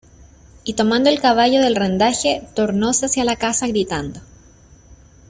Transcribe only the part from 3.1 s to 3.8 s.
la casa,